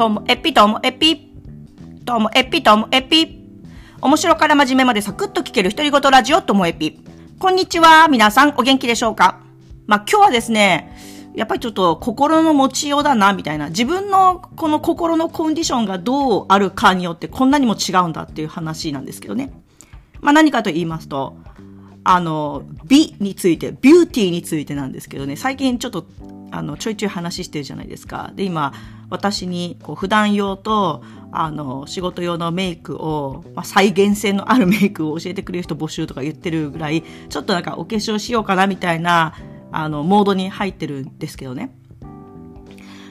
[0.00, 1.30] ともエピともエピ。
[2.06, 3.38] ともエピともエピ。
[4.00, 7.04] 面白から真面目までサクッと聞ける独り言ラジオともエピ。
[7.38, 8.08] こんにちは。
[8.08, 9.42] 皆さんお元気でしょうか？
[9.86, 10.96] まあ、今日はですね、
[11.34, 13.68] やっぱりちょっと心の持ちようだな、みたいな。
[13.68, 19.52] 自分のこの心のコンディションがどうあるかによってこんなにも違うんだっていう話なんですけどね。
[20.22, 21.36] まあ、何かと言いますと、
[22.04, 26.06] あの、美について、ビューティーについてなんですけどね、最近ちょっと、
[26.52, 28.32] あの、ちょいちょい話してるじゃないですか。
[28.34, 28.72] で、今、
[29.10, 39.34] 私に、こう、普段用と、あの、仕事用のメイクを、まあ、再現性のあるメイクを教えてくれる人募集とか言ってるぐらい、ちょっとなんかお化粧しようかなみたいな、
[39.72, 41.74] あの、モードに入ってるんですけどね。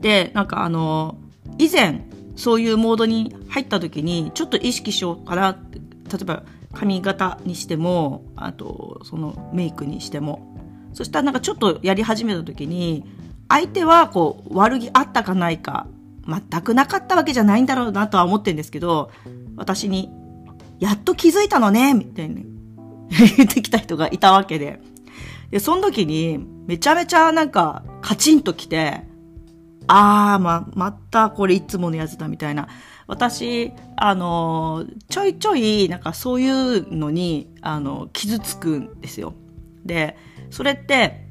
[0.00, 1.16] で、なんかあの、
[1.58, 5.52] 以前、そういうモードに入った時に、ちょっと意識しようかな。
[5.52, 10.56] 例えば、髪型にしても、あと、そのメイクにしても。
[10.92, 13.04] そしたらなんかちょっとやり始めた時に、
[13.50, 15.88] 相手はこう、悪気あったかないか、
[16.26, 19.10] 全くなかったわけじゃないんだろうなとは思ってるんですけど、
[19.56, 20.08] 私に、
[20.78, 22.46] やっと気づいたのね、みたいに
[23.36, 24.80] 言ってきた人がいたわけで。
[25.50, 29.02] で、その時に、めちゃめちゃなんか、カチンときて、
[29.88, 32.68] あー、ま、またこれいつものやつだみたいな。
[33.08, 39.34] 私、あの、ちょいちょい、なんかそういうのに、あの、傷つくんですよ。
[39.84, 40.16] で、
[40.50, 41.29] それって、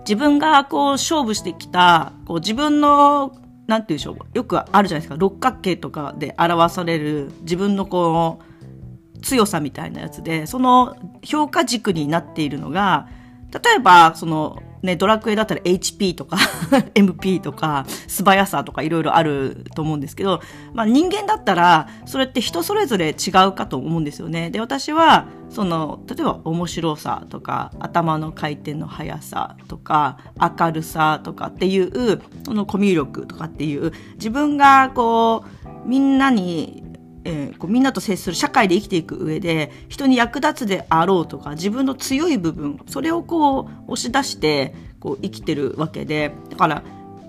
[0.00, 3.32] 自分がこう勝負してきた、こう自分の、
[3.66, 13.08] なんていうでしょう、よくあるじゃないですか、六角形とかで表される自分のこう、強さみたいなやつで、その評価軸になっているのが、
[13.52, 16.38] 例えば、その、ね、ドラクエだったら HP とか
[16.94, 20.40] MP とか素早さとかいろいろあると思うんですけど、
[20.72, 24.50] まあ人間だったらそれって人それぞれ違うかと思うんですよね。
[24.50, 35.44] で、私はその、例えば面白さとか頭の回転の速さとか明るさとかっていう、そのコミュ力とかっていう自分がこ
[35.84, 36.79] うみんなに
[37.24, 46.82] えー、こうみんなと接する社会で生きていく上で人に役立つであろうとか自分の強い部分それをこう押し出してこう生きてるわけでだから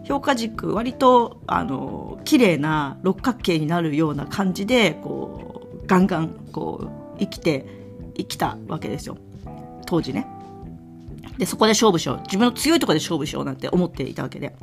[0.06, 7.66] 評価軸割とあの綺麗な六角形になるような感じでこうガンガンこう生きて
[8.18, 9.18] 生きたわけですよ
[9.86, 10.28] 当時ね。
[11.38, 14.56] でそこで勝負しよう自分の強いところで勝負しようなんて思っていたわけで。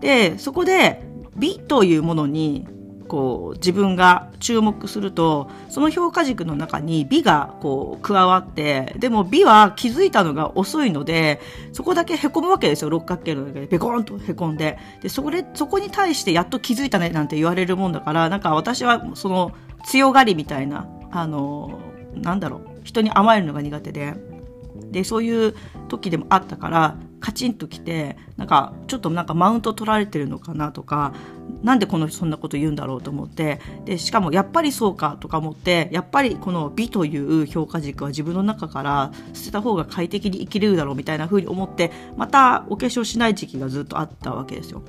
[0.00, 1.02] でそこで
[1.36, 2.66] 美というものに
[3.06, 11.40] こう自分が注目するとその評価軸の中に美がこう加わってでも美は気づいたのが遅いので
[11.72, 12.90] そこだけへこむわけですよ。
[12.90, 13.66] 六角形の中で。
[13.66, 14.78] ペコンとへこんで。
[15.02, 19.52] でそこでそこに対してやっと気づいたねなんて言われるもんだからなんか私はその
[19.84, 21.78] 強がりみたいなあの
[22.14, 22.80] なんだろう。
[22.84, 24.14] 人に甘えるのが苦手で。
[24.90, 25.54] でそういう
[25.88, 31.14] 時でもあったからカチンときてなんかちょっとなんかマウント取られてるのかなとか
[31.62, 44.82] なんでこの人そんなこと言うんだろうと思ってでしかもやっぱりそうかとか思ってやっぱりこの美という評価軸は自分の中から捨てた方が快適に生きれるだろうみたいな風に思ってまたお化粧しない時期がずっとあったわけですよ。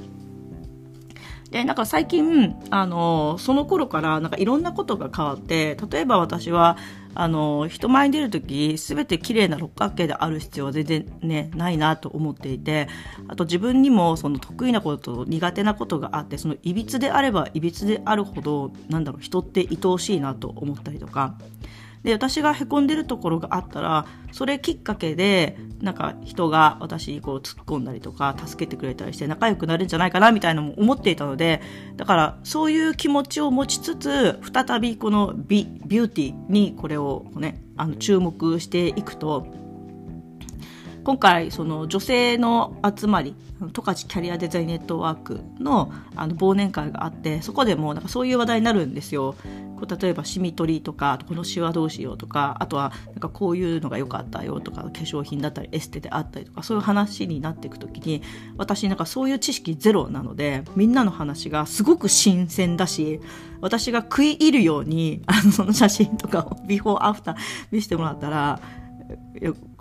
[1.51, 6.77] で、なんか最近、あの、その頃からなんかいろんなことが変わって、例えば私は、
[7.19, 12.87] あの、人前に出るとき、すべて綺麗な六角形である必要は全然ね、ないなと思っていて、
[13.27, 21.33] あと自分にもその得意なことと苦手なことがあって、そのいびつであればいびつであるほど、なんだろう、人って愛おしいなと思ったりとか、
[22.03, 31.61] で私がへこんでるところがあったらそれきっかけでなんか人が私にこう突っ込んだりとか助けてくれたりして仲良くなるんじゃないかなみたいなのも思っていたので
[31.95, 39.47] だからそういう気持ちを持ちつつ再びこの美ビューティーにこれをねあの注目していくと
[41.07, 43.33] 今回その女性の集まり
[43.73, 49.33] 十勝キャリアデザインネットワークのあの忘年会があってそこでもなんかそういう話題になるんですよ。
[49.79, 58.21] こう例えばシミ取りとかこのシワどうしようとかあとはなんかこういうのが良かったよとか化粧品だったりエステであったりとかそういう話になっていく時に
[58.57, 63.21] 私なんかそういう知識ゼロなのでみんなの話がすごく新鮮だし
[63.61, 67.35] 私が食い入るようにあのその写真とかをビフォーアフター
[67.71, 68.59] 見せてもらったら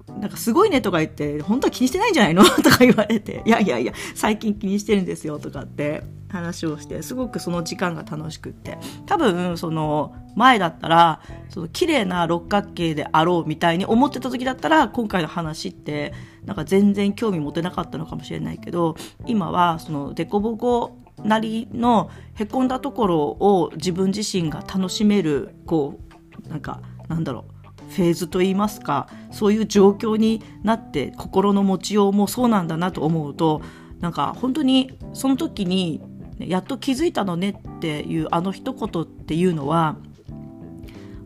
[0.08, 2.44] なんかすごいねとか言って、本当は気にしてないんじゃないの？
[2.62, 8.78] とか言われて、いやいやいや、最近気にしてるんですよとかって話をして、すごくその時間が楽しくって。
[9.06, 16.12] 多分、その前だったら、その綺麗な六角形であろうみたいに思ってた時だったら、今回の話って、
[16.44, 25.98] なんか全然興味持てなかったのかもしれないけど、今はそのデコボコなりのへこんだところを自分自身が楽しめる、こ
[26.46, 27.52] う、なんか、なんだろう、
[27.96, 33.62] フェーズといいますかそういう状況になって心の持ちようもそうなんだなと思うと
[34.00, 36.02] なんか本当にその時に
[36.38, 39.96] やっと気づいたのねっていうあの一言っていうのは、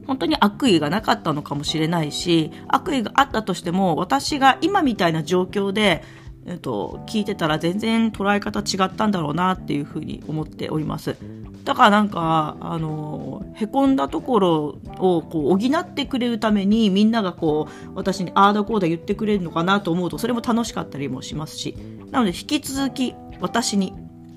[0.06, 6.04] 本当に悪意がなかったのかもしれないし、悪意があったとしても、私が今みたいな状況で、
[6.46, 11.16] えっと、聞いてたら全然捉え方違ったんだろうなっていうふうに思っております。
[11.64, 21.76] だからなんか、あの、へこんだところをこう補ってくれるためにみんながこう、私にああだこうだ言ってくれるのかなと思うと、それも楽しかったりもしますし。
[22.10, 23.94] なので引き続き私に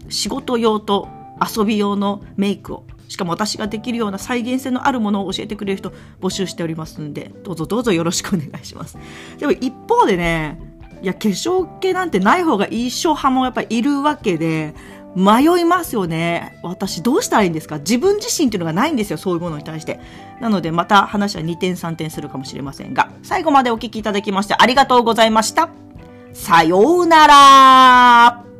[0.09, 1.07] 仕事用と
[1.41, 8.97] 遊び用のメイクをしかも私ができるような再現性のあるものを教えてくれる人募集しておりますんで、どうぞどうぞよろしくお願いします。
[9.37, 10.59] でも一方でね、
[11.03, 14.73] いや、化粧系なんてない方がいい人派もやっぱいるわけで、
[15.15, 16.57] 迷いますよね。
[16.63, 17.77] 私どうしたらいいんですか？
[17.77, 19.17] 自分自身っていうのがないんですよ。
[19.17, 19.99] そういうものに対して。
[20.41, 25.69] なのでまた話は2点3点するかもしれませんが、最後までお聞きいただきましてありがとうございました。
[26.33, 28.52] さようなら